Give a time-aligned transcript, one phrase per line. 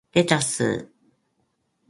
[0.13, 0.91] レタス